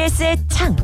[0.00, 0.74] TBS의 창.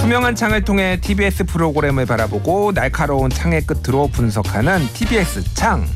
[0.00, 5.86] 투명한 창을 통해 TBS 프로그램을 바라보고 날카로운 창의 끝으로 분석하는 TBS 창.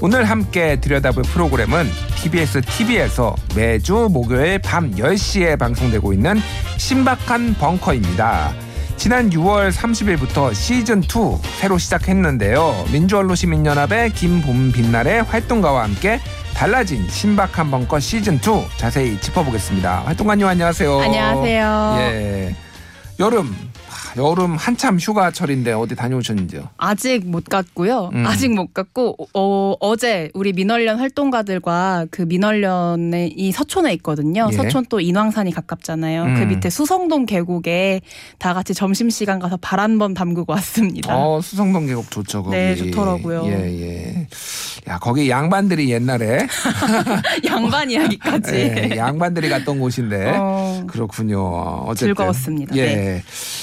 [0.00, 6.40] 오늘 함께 들여다볼 프로그램은 TBS TV에서 매주 목요일 밤 10시에 방송되고 있는
[6.76, 8.52] 신박한 벙커입니다.
[8.96, 12.86] 지난 6월 30일부터 시즌2 새로 시작했는데요.
[12.92, 16.20] 민주언론시민연합의 김봄 빛날의 활동가와 함께
[16.54, 18.40] 달라진 신박한 벙커 시즌 2
[18.76, 20.02] 자세히 짚어보겠습니다.
[20.06, 21.00] 활동가님 안녕하세요.
[21.00, 21.96] 안녕하세요.
[21.98, 22.56] 예.
[23.20, 23.83] 여름 아,
[24.16, 26.68] 여름 한참 휴가철인데 어디 다녀오셨는지요?
[26.76, 28.10] 아직 못 갔고요.
[28.12, 28.26] 음.
[28.26, 34.48] 아직 못 갔고 어, 어제 우리 민월련 활동가들과 그 민월련의 이 서촌에 있거든요.
[34.52, 34.56] 예.
[34.56, 36.24] 서촌 또 인왕산이 가깝잖아요.
[36.36, 36.48] 그 음.
[36.48, 38.00] 밑에 수성동 계곡에
[38.38, 41.14] 다 같이 점심 시간 가서 발 한 번 담그고 왔습니다.
[41.16, 42.56] 어 수성동 계곡 좋죠 거기.
[42.56, 43.44] 네, 좋더라고요.
[43.46, 44.28] 예 예.
[44.88, 46.46] 야 거기 양반들이 옛날에
[47.46, 48.54] 양반 이야기까지.
[48.54, 51.42] 예, 양반들이 갔던 곳인데 어, 그렇군요.
[51.86, 52.76] 어쨌든 즐거웠습니다.
[52.76, 52.84] 예.
[52.86, 53.22] 네.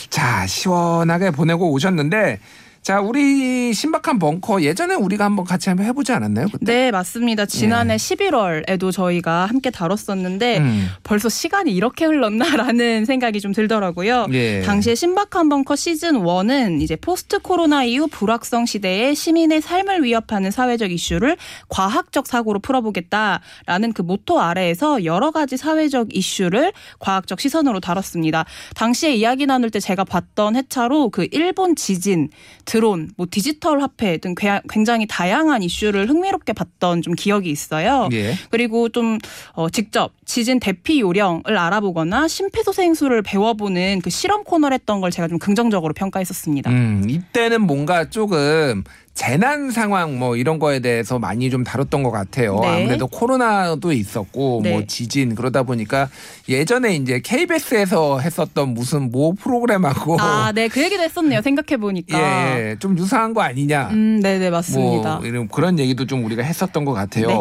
[0.09, 2.39] 자 시원하게 보내고 오셨는데
[2.81, 6.65] 자 우리 신박한 벙커 예전에 우리가 한번 같이 한번 해보지 않았나요 그때?
[6.65, 7.45] 네, 맞습니다.
[7.45, 7.97] 지난해 예.
[7.97, 10.87] 11월에도 저희가 함께 다뤘었는데 음.
[11.03, 14.25] 벌써 시간이 이렇게 흘렀나라는 생각이 좀 들더라고요.
[14.31, 14.61] 예.
[14.61, 20.91] 당시에 신박한 벙커 시즌 1은 이제 포스트 코로나 이후 불확성 시대에 시민의 삶을 위협하는 사회적
[20.91, 21.37] 이슈를
[21.69, 28.45] 과학적 사고로 풀어보겠다라는 그 모토 아래에서 여러 가지 사회적 이슈를 과학적 시선으로 다뤘습니다.
[28.73, 32.29] 당시에 이야기 나눌 때 제가 봤던 회차로 그 일본 지진,
[32.71, 38.07] 드론, 뭐 디지털 화폐 등 괴- 굉장히 다양한 이슈를 흥미롭게 봤던 좀 기억이 있어요.
[38.13, 38.33] 예.
[38.49, 39.17] 그리고 좀
[39.51, 45.37] 어, 직접 지진 대피 요령을 알아보거나 심폐소생술을 배워보는 그 실험 코너를 했던 걸 제가 좀
[45.37, 46.71] 긍정적으로 평가했었습니다.
[46.71, 52.57] 음, 이때는 뭔가 조금 재난 상황 뭐 이런 거에 대해서 많이 좀 다뤘던 것 같아요.
[52.61, 52.67] 네.
[52.67, 54.71] 아무래도 코로나도 있었고 네.
[54.71, 56.09] 뭐 지진 그러다 보니까
[56.47, 61.41] 예전에 이제 KBS에서 했었던 무슨 모 프로그램하고 아, 네, 그 얘기도 했었네요.
[61.41, 62.17] 생각해 보니까.
[62.17, 63.89] 예, 좀 유사한 거 아니냐.
[63.91, 65.17] 음, 네, 네, 맞습니다.
[65.17, 67.27] 뭐 이런 그런 얘기도 좀 우리가 했었던 것 같아요.
[67.27, 67.35] 네.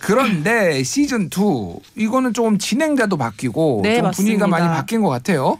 [0.00, 4.46] 그런데 시즌 2 이거는 좀 진행자도 바뀌고 네, 좀 분위기가.
[4.46, 5.58] 많이 바뀐 것 같아요.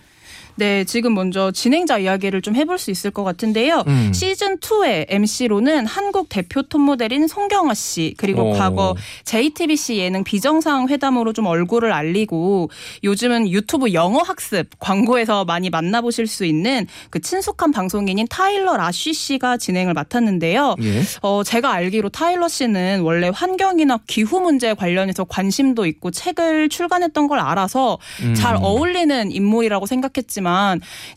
[0.56, 3.84] 네, 지금 먼저 진행자 이야기를 좀 해볼 수 있을 것 같은데요.
[3.86, 4.12] 음.
[4.12, 8.52] 시즌 2의 MC로는 한국 대표 톱모델인 송경아 씨 그리고 오.
[8.52, 12.70] 과거 JTBC 예능 비정상 회담으로 좀 얼굴을 알리고
[13.02, 19.56] 요즘은 유튜브 영어 학습 광고에서 많이 만나보실 수 있는 그 친숙한 방송인인 타일러 라쉬 씨가
[19.56, 20.76] 진행을 맡았는데요.
[20.82, 21.02] 예.
[21.22, 27.38] 어, 제가 알기로 타일러 씨는 원래 환경이나 기후 문제 관련해서 관심도 있고 책을 출간했던 걸
[27.38, 28.34] 알아서 음.
[28.34, 30.41] 잘 어울리는 인물이라고 생각했지만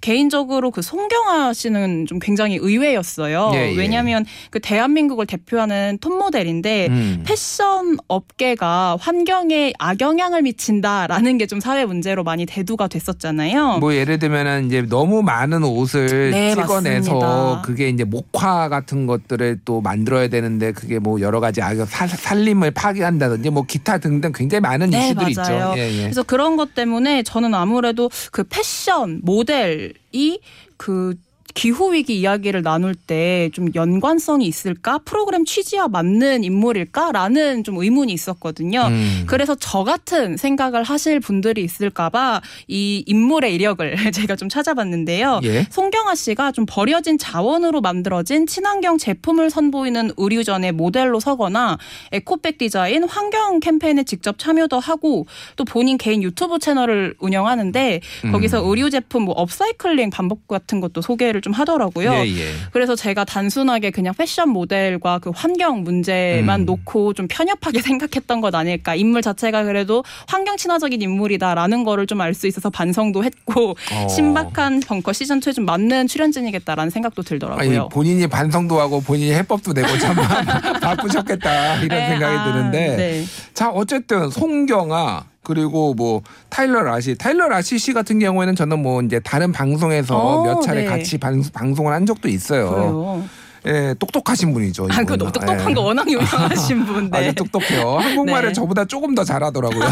[0.01, 3.51] 개인적으로 그 송경아 씨는 좀 굉장히 의외였어요.
[3.53, 3.75] 예, 예.
[3.77, 7.23] 왜냐하면 그 대한민국을 대표하는 톱 모델인데 음.
[7.25, 13.77] 패션 업계가 환경에 악영향을 미친다라는 게 좀 사회 문제로 많이 대두가 됐었잖아요.
[13.79, 17.61] 뭐 예를 들면은 이제 너무 많은 옷을 네, 찍어내서 맞습니다.
[17.63, 22.71] 그게 이제 목화 같은 것들을 또 만들어야 되는데 그게 뭐 여러 가지 아 살- 살림을
[22.71, 25.71] 파괴한다든지 뭐 기타 등등 굉장히 많은 네, 이슈들이 맞아요.
[25.73, 25.79] 있죠.
[25.79, 26.01] 예, 예.
[26.01, 30.39] 그래서 그런 것 때문에 저는 아무래도 그 패션 모델이
[30.77, 31.15] 그
[31.55, 34.99] 기후 위기 이야기를 나눌 때 좀 연관성이 있을까?
[35.05, 38.81] 프로그램 취지와 맞는 인물일까라는 좀 의문이 있었거든요.
[38.87, 39.23] 음.
[39.27, 45.39] 그래서 저 같은 생각을 하실 분들이 있을까봐 이 인물의 이력을 제가 좀 찾아봤는데요.
[45.43, 45.65] 예.
[45.69, 51.77] 송경아 씨가 좀 버려진 자원으로 만들어진 친환경 제품을 선보이는 의류전의 모델로 서거나
[52.11, 58.31] 에코백 디자인, 환경 캠페인에 직접 참여도 하고 또 본인 개인 유튜브 채널을 운영하는데 음.
[58.31, 62.11] 거기서 의류 제품 뭐 업사이클링 방법 같은 것도 소개를 좀 하더라고요.
[62.11, 62.51] 예, 예.
[62.71, 66.65] 그래서 제가 단순하게 그냥 패션 모델과 그 환경 문제만 음.
[66.65, 68.95] 놓고 좀 편협하게 생각했던 것 아닐까.
[68.95, 74.07] 인물 자체가 그래도 환경 친화적인 인물이다라는 거를 좀 알 수 있어서 반성도 했고 어.
[74.07, 77.89] 신박한 벙커 시즌 2에 좀 맞는 출연진이겠다라는 생각도 아니 들더라고요.
[77.89, 80.15] 본인이 반성도 하고 본인이 해법도 내고 참
[80.81, 83.23] 바쁘셨겠다 이런 네, 생각이 아, 드는데 네.
[83.53, 89.19] 자 어쨌든 송경아 그리고 뭐 타일러 라시 타일러 라시 씨 같은 경우에는 저는 뭐 이제
[89.19, 90.87] 다른 방송에서 어, 몇 차례 네.
[90.87, 92.69] 같이 방, 방송을 한 적도 있어요.
[92.71, 93.29] 그래요.
[93.67, 94.87] 예, 똑똑하신 분이죠.
[94.91, 95.17] 아, 그.
[95.17, 95.73] 똑똑한 예.
[95.73, 97.17] 거 워낙 유명하신 분데.
[97.17, 97.97] 아주 똑똑해요.
[97.97, 98.53] 한국말을 네.
[98.53, 99.91] 저보다 조금 더 잘하더라고요.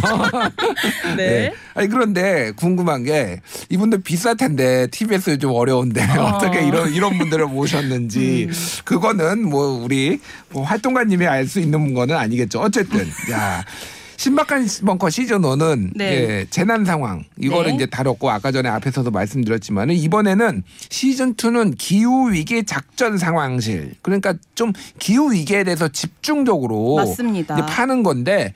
[1.17, 1.23] 네.
[1.23, 1.53] 예.
[1.73, 6.33] 아니 그런데 궁금한 게 이분들 비쌀 텐데 TBS 좀 어려운데 어.
[6.35, 6.37] 어.
[6.37, 8.53] 떻게 이런 이런 분들을 모셨는지 음.
[8.85, 10.19] 그거는 뭐 우리
[10.49, 12.59] 뭐 활동가님이 알 수 있는 거는 아니겠죠.
[12.59, 13.63] 어쨌든 야.
[14.23, 16.05] 신박한 벙커 시즌 1은 네.
[16.05, 17.75] 예, 재난 상황 이거를 네.
[17.75, 24.71] 이제 다뤘고 아까 전에 앞에서도 말씀드렸지만 이번에는 시즌 2는 기후 위기 작전 상황실 그러니까 좀
[24.97, 27.65] 기후 위기에 대해서 집중적으로 맞습니다.
[27.65, 28.53] 파는 건데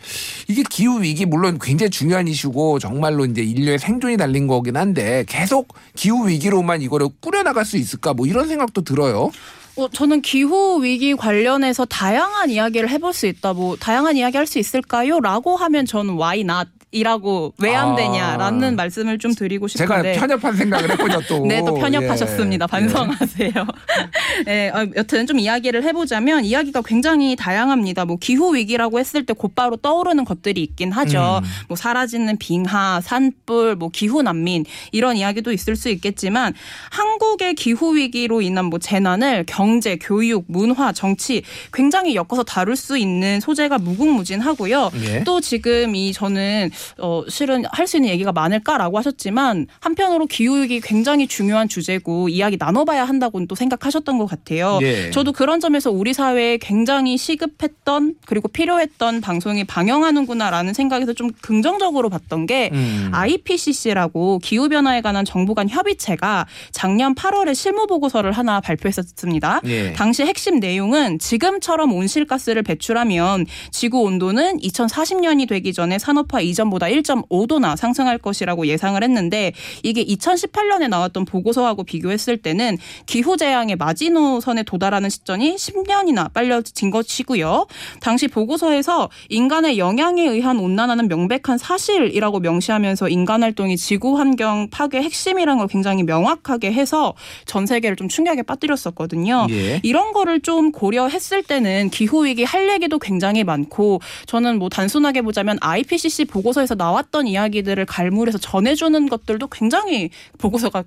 [0.48, 5.74] 이게 기후 위기 물론 굉장히 중요한 이슈고 정말로 이제 인류의 생존이 달린 거긴 한데 계속
[5.98, 9.32] 기후 위기로만 이거를 꾸려 나갈 수 있을까 뭐 이런 생각도 들어요.
[9.78, 13.54] 어, 저는 기후 위기 관련해서 다양한 이야기를 해볼 수 있다.
[13.54, 17.96] 뭐 다양한 이야기 할 수 있을까요?라고 하면 저는 why not 이라고 왜안 아.
[17.96, 20.20] 되냐라는 말씀을 좀 드리고 제가 싶은데.
[20.20, 21.46] 편협한 생각을 했군요 또.
[21.48, 22.66] 네, 또 편협하셨습니다.
[22.66, 22.68] 예.
[22.68, 23.52] 반성하세요.
[24.46, 28.06] 네, 어, 여튼 좀 이야기를 해보자면 이야기가 굉장히 다양합니다.
[28.06, 31.42] 뭐 기후 위기라고 했을 때 곧바로 떠오르는 것들이 있긴 하죠.
[31.44, 31.50] 음.
[31.68, 36.54] 뭐 사라지는 빙하, 산불, 뭐 기후 난민 이런 이야기도 있을 수 있겠지만
[36.92, 43.40] 한국의 기후 위기로 인한 뭐 재난을 경제, 교육, 문화, 정치 굉장히 엮어서 다룰 수 있는
[43.40, 44.92] 소재가 무궁무진하고요.
[45.04, 45.24] 예.
[45.24, 51.26] 또 지금 이 저는 어 실은 할 수 있는 얘기가 많을까라고 하셨지만 한편으로 기후위기 굉장히
[51.28, 54.80] 중요한 주제고 이야기 나눠봐야 한다고는 또 생각하셨던 것 같아요.
[54.82, 55.10] 예.
[55.12, 62.46] 저도 그런 점에서 우리 사회에 굉장히 시급했던 그리고 필요했던 방송이 방영하는구나라는 생각에서 좀 긍정적으로 봤던
[62.46, 63.10] 게 음.
[63.14, 69.62] IPCC라고 기후 변화에 관한 정부 간 협의체가 작년 8월에 실무 보고서를 하나 발표했었습니다.
[69.66, 69.94] 예.
[69.94, 77.76] 당시 핵심 내용은 지금처럼 온실가스를 배출하면 지구 온도는 2040년이 되기 전에 산업화 이전 보다 1.5도나
[77.76, 79.54] 상승할 것이라고 예상을 했는데
[79.84, 87.68] 이게 2018년에 나왔던 보고서하고 비교했을 때는 기후 재앙의 마지노선에 도달하는 시점이 10년이나 빨려진 것이고요.
[88.02, 95.58] 당시 보고서에서 인간의 영향에 의한 온난화는 명백한 사실이라고 명시하면서 인간 활동이 지구 환경 파괴 핵심이라는
[95.60, 97.14] 걸 굉장히 명확하게 해서
[97.46, 99.48] 전 세계를 좀 충격에 빠뜨렸었거든요.
[99.50, 99.80] 예.
[99.84, 105.58] 이런 거를 좀 고려했을 때는 기후 위기 할 얘기도 굉장히 많고 저는 뭐 단순하게 보자면
[105.62, 110.84] IPCC 보고서 에서 나왔던 이야기들을 갈무리해서 전해주는 것들도 굉장히 보고서가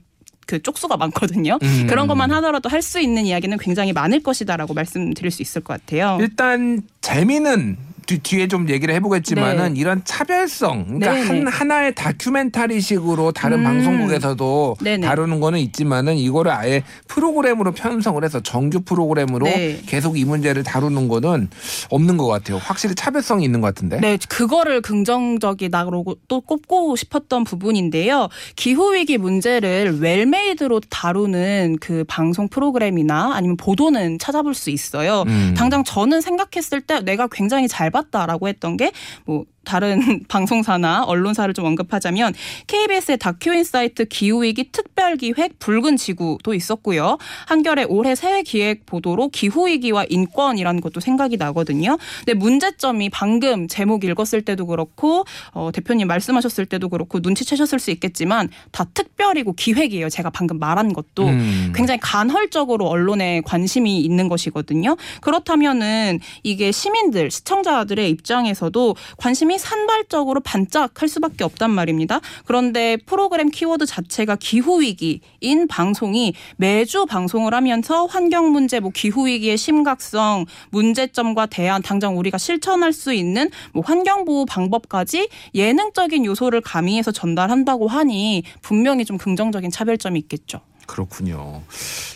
[0.47, 1.59] 그 쪽수가 많거든요.
[1.63, 1.87] 음.
[1.89, 6.19] 그런 것만 하더라도 할 수 있는 이야기는 굉장히 많을 것이다라고 말씀드릴 수 있을 것 같아요.
[6.21, 7.77] 일단 재미는
[8.11, 9.81] 뒤, 뒤에 좀 얘기를 해보겠지만은 네.
[9.81, 11.51] 이런 차별성, 그러니까 네, 한 네.
[11.51, 13.65] 하나의 다큐멘터리식으로 다른 음.
[13.65, 15.07] 방송국에서도 네네.
[15.07, 19.81] 다루는 거는 있지만은 이거를 아예 프로그램으로 편성을 해서 정규 프로그램으로 네.
[19.87, 21.51] 계속 이 문제를 다루는 거는
[21.91, 22.59] 없는 것 같아요.
[22.59, 24.01] 확실히 차별성이 있는 것 같은데.
[24.01, 28.29] 네, 그거를 긍정적이다고 또 꼽고 싶었던 부분인데요.
[28.57, 35.23] 기후 위기 문제를 well-made로 다루는 그 방송 프로그램이나 아니면 보도는 찾아볼 수 있어요.
[35.29, 35.55] 음.
[35.57, 38.93] 당장 저는 생각했을 때 내가 굉장히 잘 봤 다라고 했던 게
[39.27, 42.35] 뭐 다른 방송사나 언론사를 좀 언급하자면
[42.67, 47.19] KBS의 다큐 인사이트 기후위기 특별기획 붉은 지구도 있었고요.
[47.47, 51.99] 한겨레 올해 새해 기획 보도로 기후위기와 인권이라는 것도 생각이 나거든요.
[52.25, 58.49] 근데 문제점이 방금 제목 읽었을 때도 그렇고 어, 대표님 말씀하셨을 때도 그렇고 눈치채셨을 수 있겠지만
[58.73, 60.09] 다 특별이고 기획이에요.
[60.09, 61.73] 제가 방금 말한 것도 음.
[61.77, 64.97] 굉장히 간헐적으로 언론에 관심이 있는 것이거든요.
[65.21, 72.21] 그렇다면은 이게 시민들, 시청자들의 입장에서도 관심이 산발적으로 반짝할 수밖에 없단 말입니다.
[72.45, 79.57] 그런데 프로그램 키워드 자체가 기후 위기인 방송이 매주 방송을 하면서 환경 문제, 뭐 기후 위기의
[79.57, 87.13] 심각성, 문제점과 대안, 당장 우리가 실천할 수 있는 뭐 환경 보호 방법까지 예능적인 요소를 가미해서
[87.13, 90.61] 전달한다고 하니 분명히 좀 긍정적인 차별점이 있겠죠.
[90.87, 91.63] 그렇군요.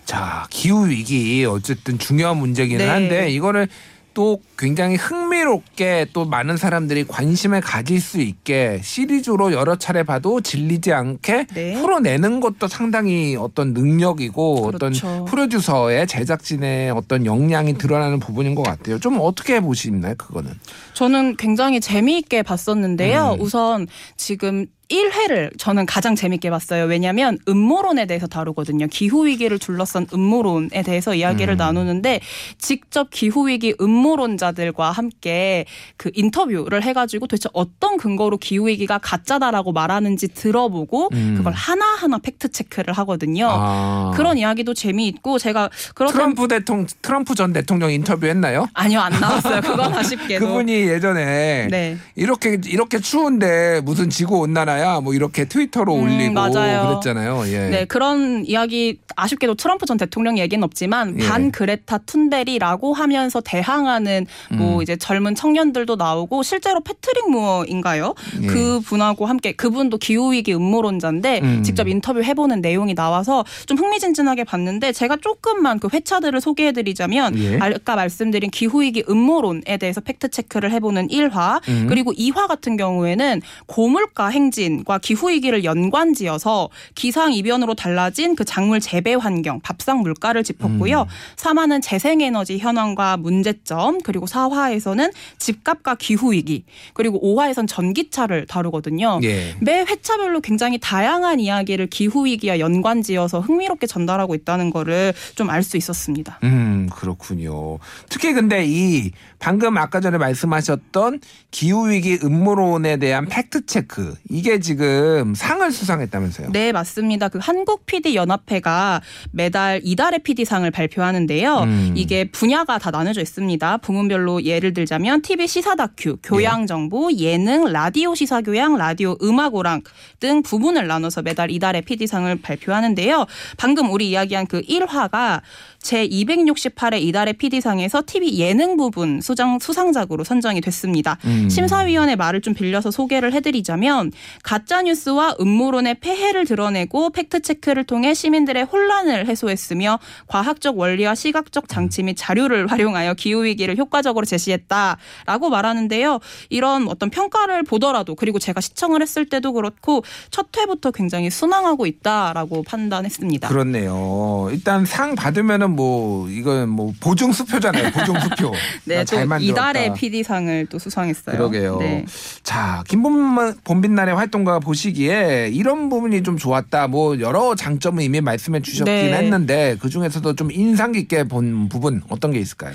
[0.05, 2.91] 자, 기후 위기 어쨌든 중요한 문제기는 네.
[2.91, 3.69] 한데 이거를
[4.15, 10.93] 또 굉장히 흥미롭게 또 많은 사람들이 관심을 가질 수 있게 시리즈로 여러 차례 봐도 질리지
[10.93, 11.75] 않게 네.
[11.75, 14.77] 풀어내는 것도 상당히 어떤 능력이고 그렇죠.
[15.09, 18.99] 어떤 프로듀서의 제작진의 어떤 역량이 드러나는 부분인 것 같아요.
[18.99, 20.53] 좀 어떻게 보시나요, 그거는?
[20.95, 23.37] 저는 굉장히 재미있게 봤었는데요.
[23.39, 23.41] 음.
[23.41, 26.85] 우선 지금 1회를 저는 가장 재밌게 봤어요.
[26.85, 28.87] 왜냐하면 음모론에 대해서 다루거든요.
[28.89, 31.57] 기후 위기를 둘러싼 음모론에 대해서 이야기를 음.
[31.57, 32.21] 나누는데
[32.59, 35.65] 직접 기후 위기 음모론자 들과 함께
[35.97, 41.35] 그 인터뷰를 해가지고 도대체 어떤 근거로 기후 위기가 가짜다라고 말하는지 들어보고 음.
[41.37, 43.49] 그걸 하나 하나 팩트 체크를 하거든요.
[43.51, 44.13] 아.
[44.15, 48.69] 그런 이야기도 재미있고 제가 그렇다면 트럼프 대통령 트럼프 전 대통령 인터뷰했나요?
[48.75, 49.61] 아니요 안 나왔어요.
[49.63, 50.47] 그건 아쉽게도.
[50.47, 51.97] 그분이 예전에 네.
[52.17, 56.89] 이렇게 이렇게 추운데 무슨 지구 온난화야 뭐 이렇게 트위터로 음, 올리고 맞아요.
[56.89, 57.45] 그랬잖아요.
[57.49, 57.69] 예.
[57.71, 61.29] 네, 그런 이야기 아쉽게도 트럼프 전 대통령 얘기는 없지만 예.
[61.29, 64.83] 반 그레타 툰베리라고 하면서 대항하는 뭐 음.
[64.83, 68.15] 이제 젊은 청년들도 나오고 실제로 패트릭 무어인가요?
[68.43, 68.47] 예.
[68.47, 71.63] 그 분하고 함께 그분도 기후 위기 음모론자인데 음.
[71.63, 77.59] 직접 인터뷰 해보는 내용이 나와서 좀 흥미진진하게 봤는데 제가 조금만 그 회차들을 소개해드리자면 예.
[77.61, 81.87] 아까 말씀드린 기후 위기 음모론에 대해서 fact check를 해보는 1화 음.
[81.89, 89.15] 그리고 2화 같은 경우에는 고물가 행진과 기후 위기를 연관지어서 기상 이변으로 달라진 그 작물 재배
[89.15, 91.03] 환경, 밥상 물가를 짚었고요.
[91.03, 91.07] 음.
[91.37, 99.21] 3화는 재생에너지 현황과 문제점 그리고 4화에서는 집값과 기후 위기 그리고 5화에선 전기차를 다루거든요.
[99.23, 99.55] 예.
[99.61, 105.77] 매 회차별로 굉장히 다양한 이야기를 기후 위기와 연관지어서 흥미롭게 전달하고 있다는 거를 좀 알 수
[105.77, 106.39] 있었습니다.
[106.45, 107.79] 음, 그렇군요.
[108.11, 115.35] 특히 근데 이 방금 아까 전에 말씀하셨던 기후 위기 음모론에 대한 팩트 체크, 이게 지금
[115.35, 116.51] 상을 수상했다면서요?
[116.53, 117.29] 네, 맞습니다.
[117.29, 119.01] 그 한국 PD 연합회가
[119.33, 121.59] 매달 이달의 PD상을 발표하는데요.
[121.63, 121.93] 음.
[121.97, 123.79] 이게 분야가 다 나눠져 있습니다.
[123.79, 129.55] 부문별 로 예를 들자면 TV 시사 다큐, 교양 정보, 예능, 라디오 시사 교양, 라디오 음악
[129.55, 129.83] 오락
[130.21, 133.27] 등 부분을 나눠서 매달 이달의 PD상을 발표하는데요.
[133.57, 135.43] 방금 우리 이야기한 그 1화가
[135.81, 141.19] 제 268회 이달의 PD상에서 TV 예능 부분 수상, 수상작으로 선정이 됐습니다.
[141.27, 141.49] 음.
[141.51, 149.99] 심사위원의 말을 좀 빌려서 소개를 해드리자면 가짜뉴스와 음모론의 폐해를 드러내고 팩트체크를 통해 시민들의 혼란을 해소했으며
[150.27, 156.21] 과학적 원리와 시각적 장치 및 자료를 활용하여 기후위기를 효과적으로 제시했다라고 말하는데요.
[156.51, 162.63] 이런 어떤 평가를 보더라도 그리고 제가 시청을 했을 때도 그렇고 첫 회부터 굉장히 순항하고 있다라고
[162.65, 163.49] 판단했습니다.
[163.49, 164.49] 그렇네요.
[164.51, 167.91] 일단 상 받으면은 뭐 이건 뭐 보증 수표잖아요.
[167.93, 168.53] 보증 수표.
[168.85, 169.37] 네, 아, 또.
[169.41, 171.37] 이달의 PD상을 또 수상했어요.
[171.37, 171.79] 그러게요.
[171.79, 172.05] 네.
[172.43, 176.89] 자, 김범 봄빛날의 활동가 보시기에 이런 부분이 좀 좋았다.
[176.89, 179.13] 뭐 여러 장점을 이미 말씀해 주셨긴 네.
[179.13, 182.75] 했는데 그 중에서도 좀 인상 깊게 본 부분 어떤 게 있을까요?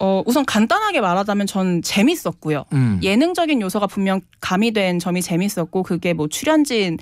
[0.00, 2.64] 어, 우선 간단하게 말하자면 전 재밌었고요.
[2.72, 3.00] 음.
[3.02, 6.98] 예능적인 요소가 분명 가미된 점이 재밌었고 그게 뭐 출연진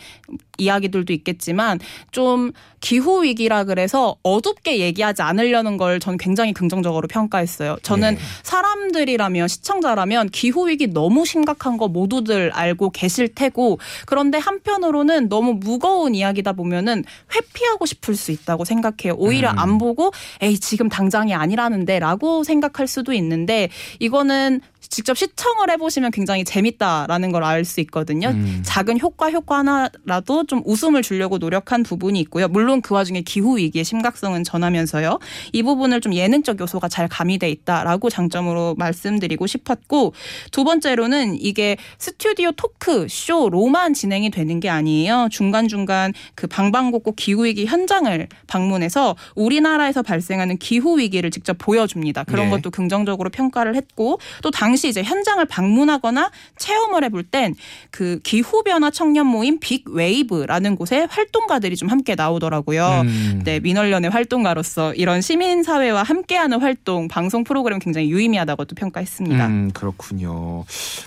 [0.58, 1.78] 이야기들도 있겠지만
[2.10, 7.78] 좀 기후 위기라 그래서 어둡게 얘기하지 않으려는 걸 전 굉장히 긍정적으로 평가했어요.
[7.82, 8.20] 저는 네.
[8.42, 16.14] 사람들이라면 시청자라면 기후 위기 너무 심각한 거 모두들 알고 계실 테고 그런데 한편으로는 너무 무거운
[16.14, 19.14] 이야기다 보면은 회피하고 싶을 수 있다고 생각해요.
[19.16, 19.58] 오히려 음.
[19.58, 27.32] 안 보고 에이 지금 당장이 아니라는데라고 생각할 수도 있는데 이거는 직접 시청을 해보시면 굉장히 재밌다라는
[27.32, 28.28] 걸 알 수 있거든요.
[28.28, 28.62] 음.
[28.64, 32.48] 작은 효과 효과 하나라도 좀 웃음을 주려고 노력한 부분이 있고요.
[32.48, 35.18] 물론 그 와중에 기후 위기의 심각성은 전하면서요.
[35.52, 40.12] 이 부분을 좀 예능적 요소가 잘 가미돼 있다라고 장점으로 말씀드리고 싶었고
[40.52, 45.28] 두 번째로는 이게 스튜디오 토크 쇼로만 진행이 되는 게 아니에요.
[45.30, 52.24] 중간 중간 그 방방곡곡 기후 위기 현장을 방문해서 우리나라에서 발생하는 기후 위기를 직접 보여줍니다.
[52.24, 52.50] 그런 네.
[52.50, 57.54] 것도 긍정적으로 평가를 했고 또 당시 이제 현장을 방문하거나 체험을 해볼 땐
[57.90, 63.02] 그 기후 변화 청년 모임 빅 웨이브라는 곳에 활동가들이 좀 함께 나오더라고요.
[63.04, 63.42] 음.
[63.44, 69.46] 네, 민언련의 활동가로서 이런 시민 사회와 함께하는 활동 방송 프로그램 굉장히 유의미하다고 또 평가했습니다.
[69.46, 70.64] 음, 그렇군요.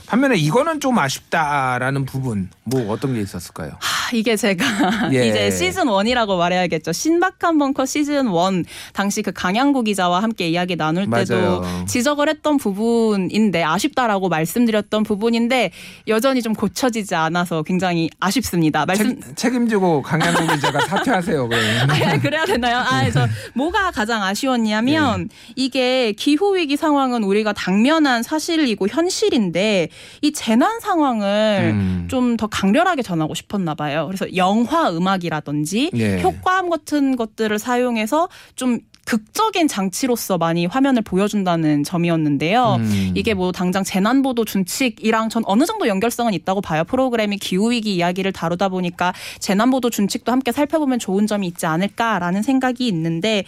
[0.07, 3.71] 반면에 이거는 좀 아쉽다라는 부분 뭐 어떤 게 있었을까요?
[3.79, 4.65] 하, 이게 제가
[5.13, 5.27] 예.
[5.27, 6.91] 이제 시즌 1이라고 말해야겠죠.
[6.91, 11.85] 신박한 벙커 시즌 1 당시 그 강양구 기자와 함께 이야기 나눌 때도 맞아요.
[11.87, 15.71] 지적을 했던 부분인데 아쉽다라고 말씀드렸던 부분인데
[16.07, 18.85] 여전히 좀 고쳐지지 않아서 굉장히 아쉽습니다.
[18.85, 21.47] 말씀 책, 책임지고 강양구 기자가 사퇴하세요.
[21.47, 21.89] 그러면.
[21.89, 22.77] 아, 그래야 되나요?
[22.77, 25.53] 아, 저 뭐가 가장 아쉬웠냐면 네.
[25.55, 29.89] 이게 기후 위기 상황은 우리가 당면한 사실이고 현실인데
[30.21, 32.07] 이 재난 상황을 음.
[32.09, 34.05] 좀더 강렬하게 전하고 싶었나 봐요.
[34.07, 36.21] 그래서 영화 음악이라든지 예.
[36.21, 42.75] 효과음 같은 것들을 사용해서 좀 극적인 장치로서 많이 화면을 보여준다는 점이었는데요.
[42.77, 43.11] 음.
[43.15, 46.83] 이게 뭐 당장 재난보도 준칙이랑 전 어느 정도 연결성은 있다고 봐요.
[46.83, 53.45] 프로그램이 기후위기 이야기를 다루다 보니까 재난보도 준칙도 함께 살펴보면 좋은 점이 있지 않을까라는 생각이 있는데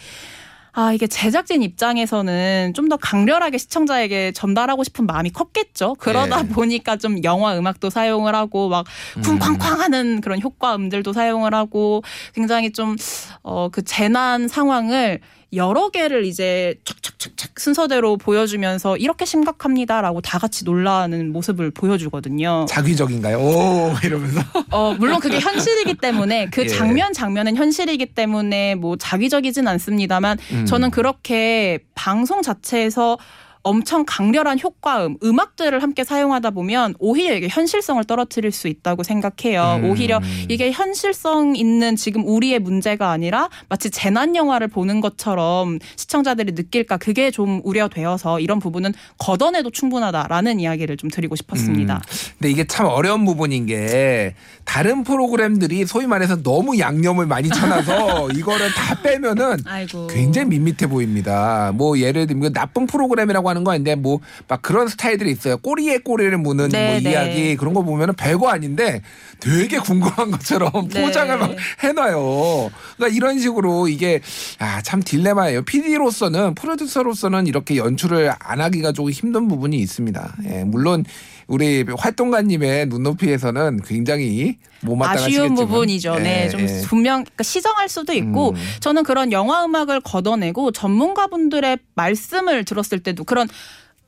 [0.74, 5.94] 아, 이게 제작진 입장에서는 좀 더 강렬하게 시청자에게 전달하고 싶은 마음이 컸겠죠.
[5.98, 6.48] 그러다 네.
[6.48, 8.84] 보니까 좀 영화 음악도 사용을 하고 막
[9.22, 12.02] 쿵쾅쾅 하는 그런 효과음들도 사용을 하고
[12.34, 12.96] 굉장히 좀,
[13.42, 15.20] 어, 그 재난 상황을
[15.54, 22.66] 여러 개를 이제 촥촥촥촥 순서대로 보여주면서 이렇게 심각합니다라고 다 같이 놀라는 모습을 보여주거든요.
[22.68, 23.38] 자기적인가요?
[23.38, 24.40] 오 이러면서.
[24.70, 26.66] 어, 물론 그게 현실이기 때문에 그 예.
[26.66, 30.66] 장면 장면은 현실이기 때문에 뭐 자기적이진 않습니다만 음.
[30.66, 33.18] 저는 그렇게 방송 자체에서
[33.62, 39.80] 엄청 강렬한 효과음, 음악들을 함께 사용하다 보면 오히려 이게 현실성을 떨어뜨릴 수 있다고 생각해요.
[39.82, 39.90] 음.
[39.90, 46.96] 오히려 이게 현실성 있는 지금 우리의 문제가 아니라 마치 재난 영화를 보는 것처럼 시청자들이 느낄까
[46.96, 52.02] 그게 좀 우려되어서 이런 부분은 걷어내도 충분하다라는 이야기를 좀 드리고 싶었습니다.
[52.38, 58.72] 근데 이게 참 어려운 부분인 게 다른 프로그램들이 소위 말해서 너무 양념을 많이 쳐놔서 이거를
[58.72, 60.06] 다 빼면은 아이고.
[60.06, 61.72] 굉장히 밋밋해 보입니다.
[61.74, 65.56] 뭐 예를 들면 나쁜 프로그램이라고 하는 거 아닌데 뭐 막 그런 스타일들이 있어요.
[65.58, 67.10] 꼬리에 꼬리를 무는 네, 뭐 네.
[67.10, 69.02] 이야기 그런 거 보면은 별거 아닌데
[69.40, 71.02] 되게 궁금한 것처럼 네.
[71.02, 72.70] 포장을 막 해놔요.
[72.96, 74.20] 그러니까 이런 식으로 이게
[74.58, 75.62] 아, 참 딜레마예요.
[75.62, 80.36] PD로서는 프로듀서로서는 이렇게 연출을 안 하기가 조금 힘든 부분이 있습니다.
[80.50, 81.04] 예, 물론
[81.52, 84.56] 우리 활동가님의 눈높이에서는 굉장히
[85.02, 86.14] 아쉬운 부분이죠.
[86.14, 86.80] 네, 예, 좀 예.
[86.86, 88.56] 분명 그러니까 시정할 수도 있고 음.
[88.80, 93.48] 저는 그런 영화 음악을 걷어내고 전문가분들의 말씀을 들었을 때도 그런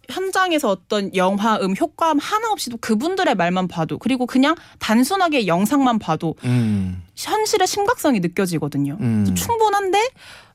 [0.09, 7.03] 현장에서 어떤 영화음, 효과음 하나 없이도 그분들의 말만 봐도 그리고 그냥 단순하게 영상만 봐도 음.
[7.15, 8.97] 현실의 심각성이 느껴지거든요.
[8.99, 9.35] 음.
[9.35, 9.99] 충분한데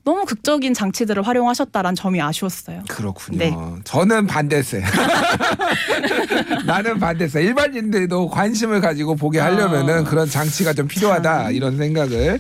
[0.10, 2.82] 너무 극적인 장치들을 활용하셨다란 점이 아쉬웠어요.
[2.90, 3.38] 그렇군요.
[3.38, 3.56] 네.
[3.84, 4.82] 저는 반대세.
[6.66, 7.44] 나는 반대세.
[7.44, 10.04] 일반인들도 관심을 가지고 보게 하려면은 아.
[10.04, 12.40] 그런 장치가 좀 필요하다 이런 생각을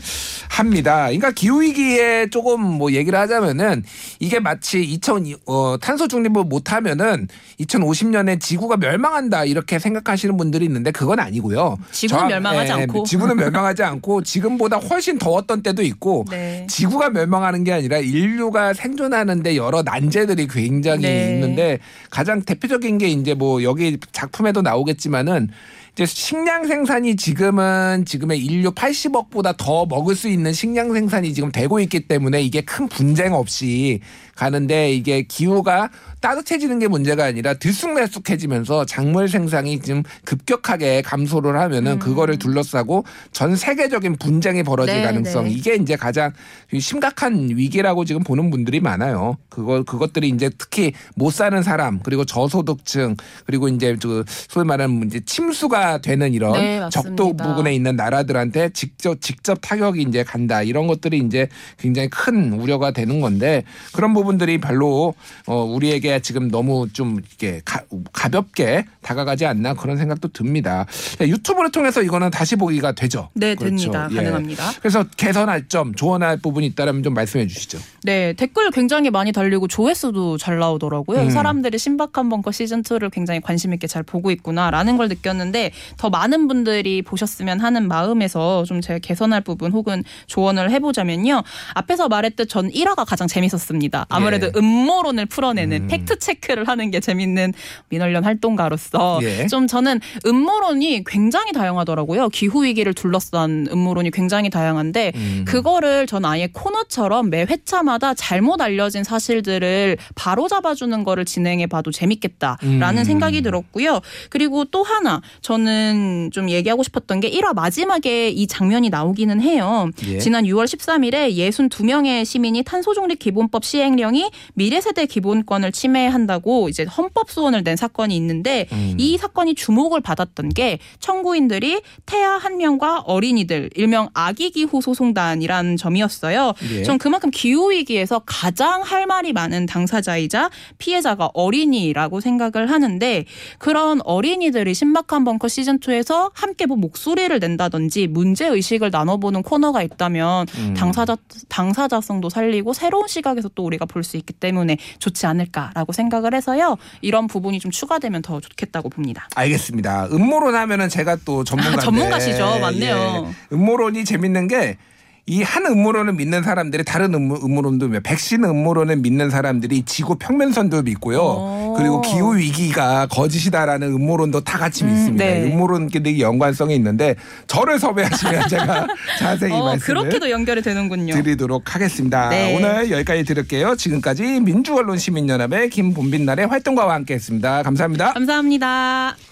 [0.49, 1.03] 합니다.
[1.05, 3.83] 그러니까 기후 위기에 조금 뭐 얘기를 하자면은
[4.19, 7.27] 이게 마치 2000 어, 탄소 중립을 못 하면은
[7.59, 11.77] 2050년에 지구가 멸망한다 이렇게 생각하시는 분들이 있는데 그건 아니고요.
[11.91, 13.03] 지구는 저- 멸망하지 예, 않고.
[13.03, 16.65] 지구는 멸망하지 않고 지금보다 훨씬 더웠던 때도 있고 네.
[16.67, 21.33] 지구가 멸망하는 게 아니라 인류가 생존하는데 여러 난제들이 굉장히 네.
[21.33, 25.49] 있는데 가장 대표적인 게 이제 뭐 여기 작품에도 나오겠지만은
[25.93, 31.79] 이제 식량 생산이 지금은 지금의 인류 80억보다 더 먹을 수 있는 식량 생산이 지금 되고
[31.81, 33.99] 있기 때문에 이게 큰 분쟁 없이
[34.39, 35.89] 가는데 이게 기후가
[36.21, 41.99] 따뜻해지는 게 문제가 아니라 들쑥날쑥해지면서 작물 생산이 지금 급격하게 감소를 하면은 음.
[41.99, 45.51] 그거를 둘러싸고 전 세계적인 분쟁이 벌어질 네, 가능성 네.
[45.51, 46.31] 이게 이제 가장
[46.77, 49.37] 심각한 위기라고 지금 보는 분들이 많아요.
[49.49, 53.15] 그거 그것들이 이제 특히 못 사는 사람 그리고 저소득층
[53.45, 56.81] 그리고 이제 그 소위 말하는 이제 침수가 되는 이런 네.
[56.91, 62.91] 적도 부근에 있는 나라들한테 직접 직접 타격이 이제 간다 이런 것들이 이제 굉장히 큰 우려가
[62.91, 65.13] 되는 건데 그런 부분 들이 별로
[65.47, 67.81] 어 우리에게 지금 너무 좀 이게 가,
[68.13, 70.85] 가볍게 다가가지 않나 그런 생각도 듭니다.
[71.19, 73.29] 유튜브를 통해서 이거는 다시 보기가 되죠.
[73.33, 73.91] 네, 그렇죠.
[73.91, 74.07] 됩니다.
[74.11, 74.15] 예.
[74.15, 74.71] 가능합니다.
[74.79, 77.79] 그래서 개선할 점, 조언할 부분이 있다면 좀 말씀해 주시죠.
[78.03, 81.21] 네, 댓글 굉장히 많이 달리고 조회수도 잘 나오더라고요.
[81.21, 81.29] 음.
[81.29, 86.47] 사람들이 신박한 벙커 시즌 2를 굉장히 관심 있게 잘 보고 있구나라는 걸 느꼈는데 더 많은
[86.47, 91.43] 분들이 보셨으면 하는 마음에서 좀 제가 개선할 부분 혹은 조언을 해보자면요.
[91.73, 94.05] 앞에서 말했듯 전 1화가 가장 재밌었습니다.
[94.19, 94.51] 아무래도 예.
[94.55, 95.87] 음모론을 풀어내는 음.
[95.87, 97.53] 팩트 체크를 하는 게 재밌는
[97.89, 99.47] 민원련 활동가로서 예.
[99.47, 102.29] 좀 저는 음모론이 굉장히 다양하더라고요.
[102.29, 105.45] 기후 위기를 둘러싼 음모론이 굉장히 다양한데 음.
[105.47, 112.97] 그거를 전 아예 코너처럼 매 회차마다 잘못 알려진 사실들을 바로 잡아주는 거를 진행해 봐도 재밌겠다라는
[112.97, 113.03] 음.
[113.03, 114.01] 생각이 들었고요.
[114.29, 119.89] 그리고 또 하나 저는 좀 얘기하고 싶었던 게 1화 마지막에 이 장면이 나오기는 해요.
[120.05, 120.17] 예.
[120.19, 127.63] 지난 6월 13일에 62명의 시민이 탄소중립 기본법 시행령 이 미래세대 기본권을 침해한다고 이제 헌법 소원을
[127.63, 128.95] 낸 사건이 있는데 음.
[128.97, 136.53] 이 사건이 주목을 받았던 게 청구인들이 태아 한 명과 어린이들 일명 아기 기후 소송단이라는 점이었어요.
[136.71, 136.83] 예.
[136.83, 143.25] 전 그만큼 기후 위기에서 가장 할 말이 많은 당사자이자 피해자가 어린이라고 생각을 하는데
[143.57, 150.47] 그런 어린이들이 신박한 벙커 시즌 2에서 함께 뭐 목소리를 낸다든지 문제 의식을 나눠보는 코너가 있다면
[150.57, 150.73] 음.
[150.75, 151.17] 당사자
[151.49, 156.77] 당사자성도 살리고 새로운 시각에서 또 우리가 볼 수 있기 때문에 좋지 않을까라고 생각을 해서요.
[157.01, 159.27] 이런 부분이 좀 추가되면 더 좋겠다고 봅니다.
[159.35, 160.07] 알겠습니다.
[160.13, 162.59] 음모론 하면은 제가 또 전문가인데 아, 전문가시죠.
[162.59, 163.25] 맞네요.
[163.27, 163.55] 예.
[163.55, 164.77] 음모론이 재밌는 게
[165.25, 171.19] 이한 음모론을 믿는 사람들이 다른 음모, 음모론도 몇- 백신 음모론을 믿는 사람들이 지구 평면선도 믿고요.
[171.19, 171.58] 오.
[171.79, 175.25] 그리고 기후 위기가 거짓이다라는 음모론도 다 같이 음, 믿습니다.
[175.25, 175.43] 네.
[175.45, 177.15] 음모론끼리 연관성이 있는데
[177.47, 178.87] 저를 섭외하시면 제가
[179.19, 181.13] 자세히 어, 말씀을 그렇게도 연결이 되는군요.
[181.13, 182.29] 드리도록 하겠습니다.
[182.29, 182.55] 네.
[182.55, 183.75] 오늘 여기까지 들을게요.
[183.75, 187.63] 지금까지 민주언론 시민연합의 김본빈 날의 활동가와 함께했습니다.
[187.63, 188.13] 감사합니다.
[188.13, 189.28] 감사합니다.